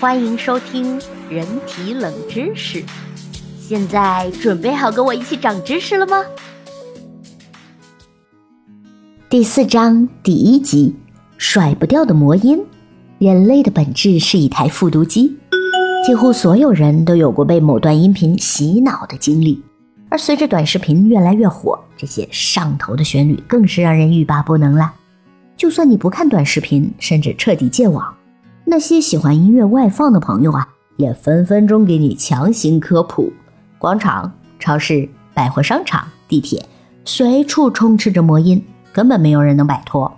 [0.00, 0.98] 欢迎收听
[1.28, 2.82] 人体冷知识。
[3.60, 6.24] 现在准备好跟我一起长知识了吗？
[9.28, 10.96] 第四章第一集：
[11.36, 12.64] 甩不掉的魔音。
[13.18, 15.36] 人类的本质是一台复读机，
[16.06, 19.62] 几乎所有人都有过被某段音频洗脑的经历。
[20.08, 24.92] 而随着短视频越来越火，这些上头的旋律更是让人欲罢不能了。
[25.56, 28.12] 就算你不看短视频，甚至彻底戒网。
[28.64, 33.32] 那些喜欢音乐外放的朋友啊，也分分钟给你强行科普：
[33.78, 36.64] 广场、超市、百货商场、地铁，
[37.04, 40.10] 随处充斥着魔音，根本没有人能摆脱。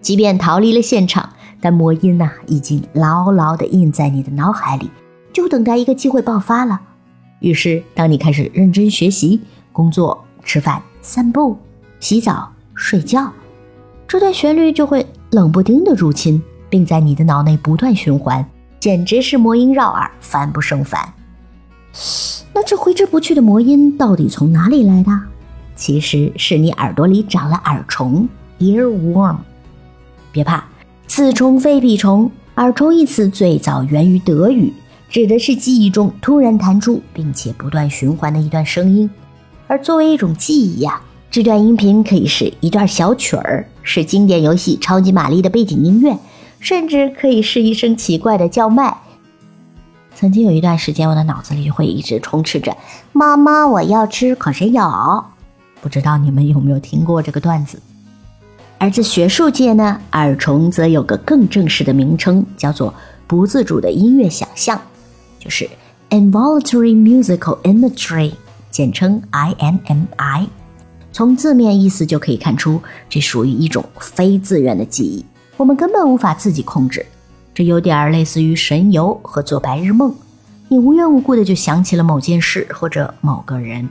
[0.00, 1.30] 即便逃离了现场，
[1.60, 4.90] 但魔音呐，已经牢牢地印在你的脑海里，
[5.32, 6.80] 就等待一个机会爆发了。
[7.40, 9.40] 于是，当你开始认真学习、
[9.72, 11.56] 工作、吃饭、散步、
[11.98, 13.32] 洗澡、睡觉，
[14.06, 16.40] 这段旋律就会冷不丁地入侵。
[16.68, 18.44] 并在你的脑内不断循环，
[18.80, 21.12] 简直是魔音绕耳，烦不胜烦。
[22.52, 25.10] 那这挥之不去的魔音到底从哪里来的？
[25.76, 29.36] 其实是你耳朵里长了耳虫 （earworm）。
[30.32, 30.64] 别怕，
[31.06, 32.30] 此虫非彼虫。
[32.56, 34.72] 耳虫一词最早源于德语，
[35.08, 39.08] 指的是记忆中突然弹出并且不断循环的一段声音。
[39.68, 46.18] 而作为一种记忆呀，这段音频可以是一段小曲儿，是经典游戏《超级玛丽》的背景音乐。
[46.60, 48.96] 甚至可以是一声奇怪的叫卖。
[50.14, 52.76] 曾经有一段时间，我的脑子里会一直充斥着
[53.12, 55.24] “妈妈，我要吃可谁有”。
[55.80, 57.80] 不知道你们有没有听过这个段子？
[58.78, 62.92] 而在学术界呢，耳虫则有个更正式的名称，叫做
[63.26, 64.80] 不自主的音乐想象，
[65.38, 65.68] 就是
[66.10, 68.32] involuntary musical imagery，
[68.70, 70.46] 简称 INMI。
[71.12, 75.24] 从字面意思就可以看出，这属于一种非自愿的记忆。
[75.58, 77.04] 我们根本无法自己控制，
[77.52, 80.14] 这有点类似于神游和做白日梦。
[80.68, 83.88] 你无缘无故的就想起了某件事或者某个人。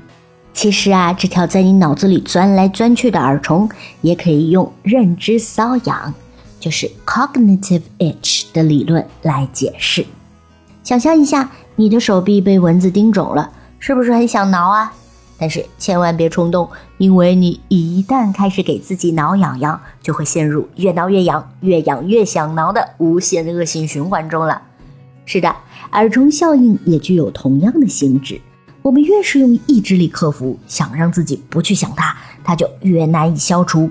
[0.54, 3.70] 其实啊，这条在你脑子里钻来钻去的耳虫，
[4.00, 6.14] 也可以用认知瘙痒，
[6.58, 10.06] 就是 cognitive itch 的理论来解释。
[10.86, 14.94] 想象一下，你的手臂被蚊子叮肿了，是不是很想挠啊？
[15.38, 24.62] 但是千万别冲动，因为你一旦开始给自己挠痒痒，就会陷入越挠越痒、越痒越想挠的无限恶性循环中了。
[25.26, 25.56] 是的，
[25.92, 28.42] 耳虫效应也具有同样的性质。
[28.82, 33.90] 我们越是用意志力克服，想让自己不去想它，它就越难以消除。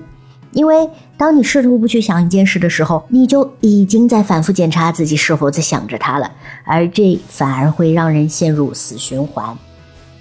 [0.51, 6.31] 因为当你试图不去想一件事的时候，你就已经在反复检查自己是否在想着它了，
[6.65, 9.55] 而这反而会让人陷入死循环。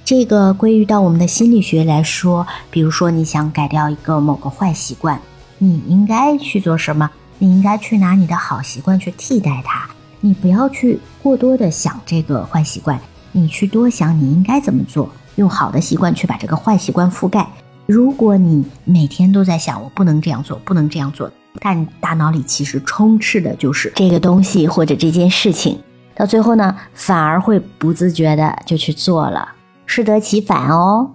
[0.06, 5.20] 这个归于到我们的心理学来说，比如说你想改掉一个某个坏习惯，
[5.58, 7.10] 你应该去做什么？
[7.38, 9.84] 你应该去拿你的好习惯去替代它。
[10.20, 13.00] 你不要去过多的想这个坏习惯，
[13.32, 17.44] 你去多想你应该怎么做，用好的习惯去把这个坏习惯覆盖。
[17.86, 21.28] 如果你每天都在想我不能这样做，不能这样做，
[21.58, 25.80] 但大脑里其实充斥的就是这个东西或者这件事情，
[26.14, 29.54] 到最后呢，反而会不自觉的就去做了。
[29.86, 31.12] 适得其反哦。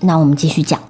[0.00, 0.80] 那我们继续讲，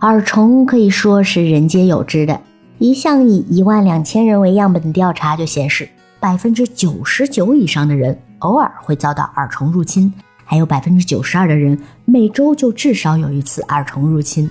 [0.00, 2.40] 耳虫可以说是人皆有之的。
[2.78, 5.88] 一项以一万两千人为样本的调查就显示，
[6.18, 10.12] 百分之九十九以上的人偶尔会遭到耳虫入侵，
[10.44, 14.50] 还有百分之九十二的人每周就至少有一次耳虫入侵。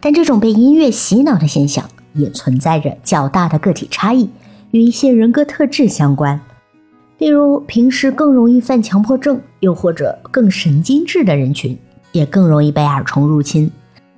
[0.00, 4.28] 但这种被音乐洗脑的现象也存在着较大的个体差异，
[4.70, 6.38] 与一些人格特质相关。
[7.18, 11.78] 例如，平时更容易犯强迫症，又或者更神经质的人群，
[12.12, 13.70] 也更容易被耳虫入侵。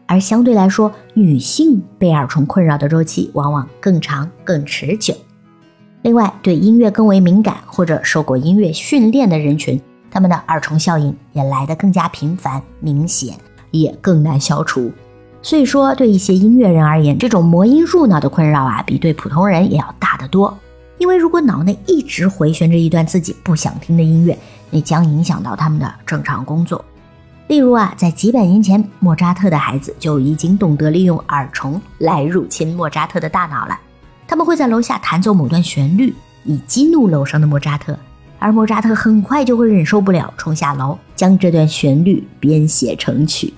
[0.06, 5.14] 而相对来说，女性被耳虫困扰的周期往往更长、更持久。
[6.02, 9.80] 另外，对音乐更为敏感或者受过音乐训练的人群，
[10.10, 13.34] 他们的耳虫效应也来得更加频繁、明显，
[13.72, 14.90] 也更难消除。
[15.42, 20.56] 所以说，对一些音乐人而言，这种魔音入脑的困扰啊，比对普通人也要大得多。
[20.98, 24.36] 因为如果脑内一直回旋着一段自己不想听的音乐，
[24.70, 26.84] 那将影响到他们的正常工作。
[27.48, 33.78] 例如啊，在几百年前，莫扎特的孩子就已经懂得利用耳虫来入侵莫扎特的大脑了。
[34.26, 36.12] 他们会在楼下弹奏某段旋律，
[36.44, 37.96] 以激怒楼上的莫扎特，
[38.40, 43.54] 而莫扎特很快就会忍受不了，冲下楼将这段旋律编写成曲。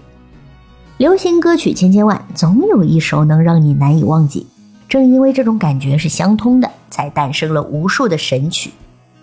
[0.98, 4.46] 流行歌曲千千万，总有一首能让你难以忘记。
[4.88, 8.72] 正因为这种感觉是相通的，才诞生了无数的神曲。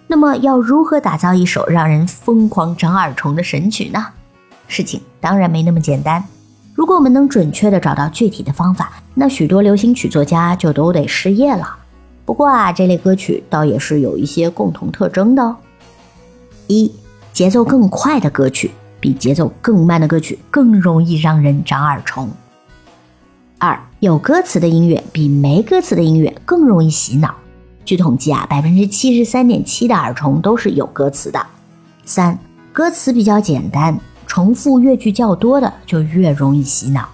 [0.08, 4.06] 那么，要如何打造一首让人疯狂长耳虫的神曲呢？
[4.68, 6.24] 事情当然没那么简单。
[6.76, 11.76] 如果我们能准确地找到具体的方法，那许多流行曲作家就都得失业了。
[12.26, 15.56] 不过啊，这类歌曲倒也是有一些共同特征的哦。
[16.68, 16.92] 一、
[17.34, 18.70] 节奏更快的歌曲
[19.00, 22.30] 比节奏更慢的歌曲更容易让人长耳虫。
[23.66, 27.34] 二、有歌词的音乐比没歌词的音乐更容易洗脑。
[27.84, 31.44] 据统计啊，百分之七十三点七的耳虫都是有歌词的。
[32.06, 32.38] 三、
[32.72, 37.10] 歌词比较简单，重复乐句较多的就越容易洗脑。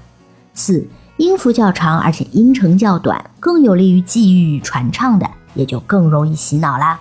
[0.53, 7.00] 四、音符较长而且音程较短，更有利于记忆与传唱的，也就更容易洗脑啦。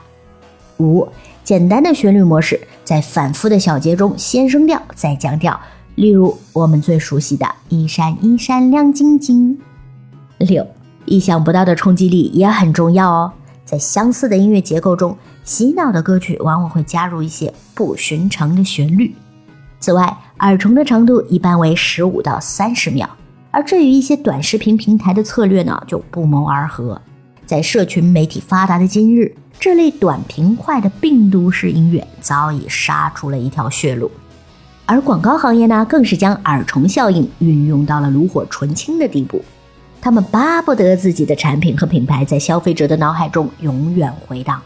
[0.79, 1.09] 五、
[1.43, 5.59] 简单的旋律模式，在反复的小节中先升调再降调，
[6.01, 9.59] 例如我们最熟悉的“一闪一闪亮晶晶”。
[10.41, 10.67] 六、
[11.05, 13.33] 意想不到的冲击力也很重要哦，
[13.67, 15.15] 在相似的音乐结构中，
[15.45, 19.15] 洗脑的歌曲往往会加入一些不寻常的旋律。
[19.79, 23.07] 此外，耳虫的长度一般为十五到三十秒。
[23.51, 26.99] 而这与一些短视频平台的策略呢，就不谋而合。
[27.45, 34.11] 在社群媒体发达的今日，这类短平快的病毒式音乐早已杀出了一条血路。
[34.91, 39.41] 而广告行业呢，更是将耳虫效应运用到了炉火纯青的地步。
[40.01, 44.61] 他们巴不得自己的产品和品牌在消费者的脑海中永远回荡，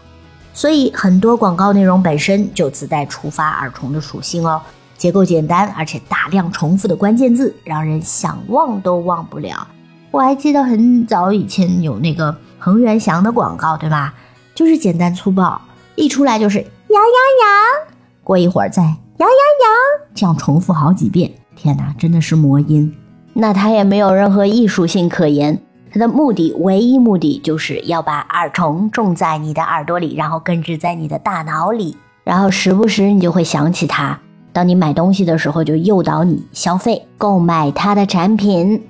[0.55, 4.63] 所以很多广告内容本身就自带触发耳虫的属性哦。
[4.97, 9.69] 结构简单，而且大量重复的关键字，让人想忘都忘不了。
[10.11, 14.15] 我还记得很早以前有那个恒源祥的广告，对吧？
[14.55, 15.61] 就是简单粗暴，
[15.97, 17.95] 一出来就是“羊羊羊”，
[18.25, 21.31] 过一会儿再“羊羊羊”，这样重复好几遍。
[21.57, 22.93] 天哪，真的是魔音。
[23.33, 25.61] 那它也没有任何艺术性可言，
[25.93, 34.19] 它的目的，唯一目的就是要把耳虫种在你的耳朵里，然后根植在你的大脑里，然后时不时你就会想起它。
[34.53, 38.85] 当你买东西的时候，就诱导你消费购买它的产品。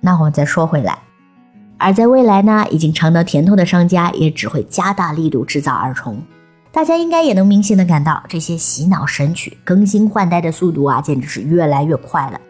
[0.00, 0.98] 那我们再说回来，
[1.76, 6.22] 而在未来呢，已经尝到甜头的商家也只会加大力度制造耳虫。
[6.72, 12.40] 大家应该也能明显的感到，这些洗脑神曲更新换代的速度啊，简直是越来越快了。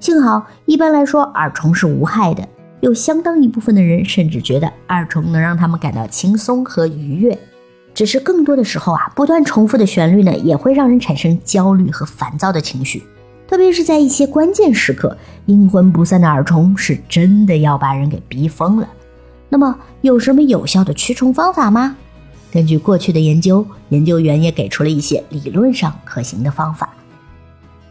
[0.00, 2.46] 幸好，一般来说，耳虫是无害的，
[2.80, 7.38] 有相当一部分的人甚至觉得耳虫能让他们感到轻松和愉悦。
[7.94, 13.00] 只是更多的时候啊，不断重复的旋律呢，也会让人产生焦虑和烦躁的情绪，
[13.46, 15.16] 特别是在一些关键时刻，
[15.46, 18.88] 阴魂不散的耳虫是真的要把人给逼疯了。
[19.48, 21.96] 那么，有什么有效的驱虫方法吗？
[22.52, 26.92] 根据过去的研究，研究员也给出了一些理论上可行的方法。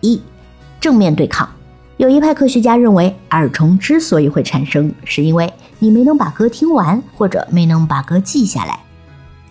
[0.02, 0.22] 一、
[0.80, 1.50] 正面对抗。
[1.98, 8.80] 有一派科学家认为，耳虫之所以会产生，是因为你没能把歌听完，或者没能把歌记下来。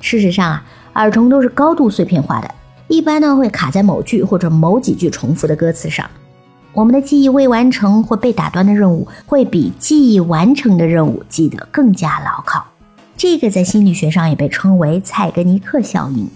[0.00, 0.64] 事实上啊，
[0.94, 2.54] 耳虫都是高度碎片化的，
[2.86, 6.08] 一般呢会卡在某句或者某几句重复的歌词上。
[6.72, 12.64] 我们的记忆未完成或被打断的任务，会比记忆完成的任务记得更加牢靠。
[13.22, 16.26] 这个在心理学上也被称为蔡格尼克效应。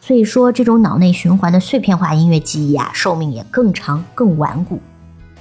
[0.00, 4.80] 所以说，这种脑内循环的碎片化音乐记忆啊，寿命也更长、更顽固。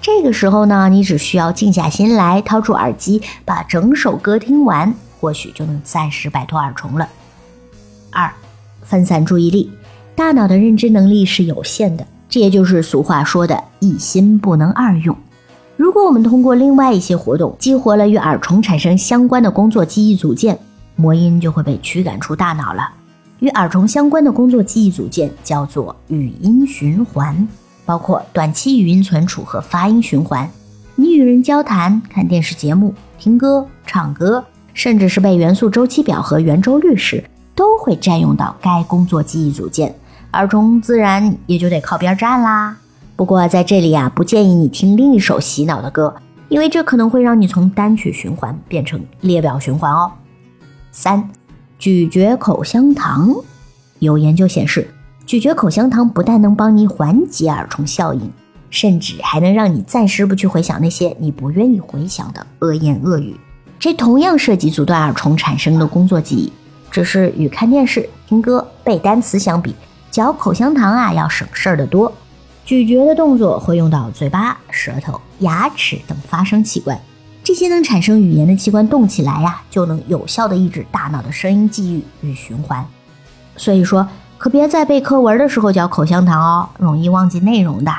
[0.01, 7.07] 这个时候呢，你只需要静下心来，掏出耳机，把整首歌听完，或许就能暂时摆脱耳虫了。
[8.12, 8.29] 二，
[8.81, 9.71] 分散注意力，
[10.18, 15.15] 大脑的认知能力是有限的，这也就是俗话说的“一心不能二用”。
[15.77, 20.59] 如果我们通过另外一些活动激活了与耳虫产生相关的工作记忆组件，
[20.95, 22.90] 魔音就会被驱赶出大脑了。
[23.40, 27.48] 与耳虫相关的工作记忆组件叫做语音循环，
[27.86, 30.50] 包括短期语音存储和发音循环。
[30.96, 37.24] 你与人交谈、看电视节目、听歌、唱歌，甚至是背元素周期表和圆周率时。
[37.56, 39.94] 都会占用到该工作记忆组件，
[40.32, 42.75] 耳虫自然也就得靠边站啦。
[43.15, 46.15] 不过在这里啊，不建议你听另一首洗脑的歌，
[46.50, 50.12] 因为这可能会让你从单曲循环变成列表循环哦。
[50.95, 51.27] 三，
[51.79, 53.35] 咀嚼口香糖。
[53.97, 54.88] 有研究显示，
[55.25, 58.31] 咀嚼口香糖不但能帮你缓解耳虫效应，
[58.69, 63.35] 甚至还能让你暂时不去回想那些你不愿意回想的恶言恶语。
[63.79, 66.53] 这同样涉及阻断耳虫产生的工作记忆。
[66.91, 69.73] 只是与看电视、听歌、背单词相比，
[70.12, 72.13] 嚼口香糖啊要省事儿的多。
[72.63, 76.95] 咀嚼的动作会用到嘴巴、舌头、牙齿等发声器官，
[77.43, 82.85] 这些能产生语言的器官动起来呀，就能有效的抑制大脑的声音记忆与循环。
[83.57, 84.07] 所以说，
[84.38, 87.93] 可别在背课文的时候嚼口香糖哦，容易忘记内容的。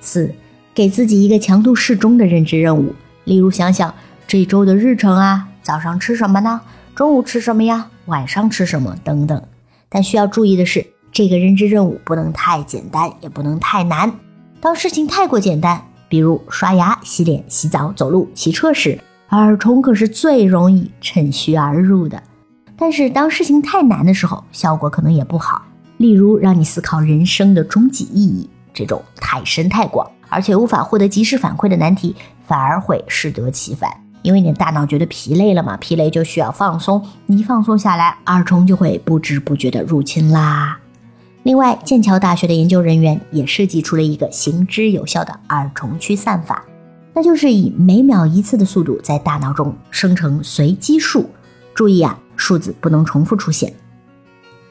[0.00, 0.34] 四，
[0.74, 2.94] 给自己一个强度适中的认知任务，
[3.24, 3.92] 例如想想
[4.26, 6.60] 这周的日程啊，早上吃什么呢？
[6.94, 7.88] 中午吃什么呀？
[8.04, 8.94] 晚上吃什么？
[9.02, 9.42] 等等。
[9.88, 14.12] 但需要注意的是，这个认知任务不能太简单，也不能太难。
[14.60, 18.98] 当事情太过简单，比如刷牙、洗脸、洗澡、走路、骑车时，
[19.30, 22.22] 耳虫可是最容易趁虚而入的。
[22.76, 25.62] 但是当事情太难的时候，效果可能也不好。
[25.98, 32.14] 例如，让你思考人生的终极意义，这种太深太广，而且无法获得及时反馈的难题，
[32.46, 33.90] 反而会适得其反。
[34.22, 40.78] 因为你的大脑觉得疲累了嘛，疲累就需要放松，你一放松下来，耳虫就会不知不觉的入侵啦。
[41.48, 46.62] 另外，剑桥大学的研究人员也设计出了一个行之有效的耳虫驱散法，
[47.14, 51.30] 那就是以每秒一次的速度在大脑中生成随机数。
[51.74, 53.72] 注意啊，数字不能重复出现。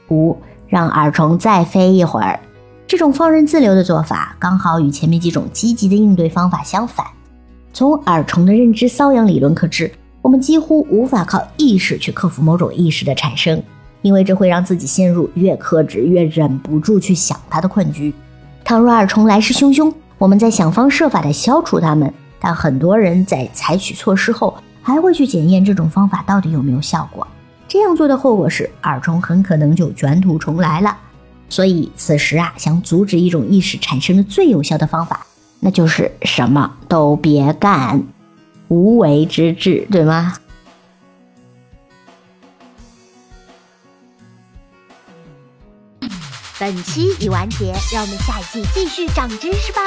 [0.10, 2.40] 五，让耳虫再飞一会儿。
[2.86, 7.04] 这种放任自流的做法，刚好与前面几种积极的应对方法相反。
[7.74, 9.92] 从耳虫的认知瘙痒理论可知，
[10.22, 13.64] 我们几乎无法靠意识去克服某种意识的产生，
[14.08, 18.14] 因为这会让自己陷入越克制越忍不住去想它的困局。
[18.64, 27.28] 倘若耳虫来势汹汹，我们在想方设法的消除它们，但很多人在采取措施后，还会去检验这种方法到底有没有效果。
[27.68, 30.96] 这样做的后果是，耳虫很可能就卷土重来了。
[31.50, 35.26] 所以，此时啊，想阻止一种意识产生的最有效的方法。
[35.60, 38.02] 那就是什么都别干，
[38.70, 40.34] 无为之治，对吗？
[46.68, 49.80] 本期已完结，让我们下一季继续长知识吧。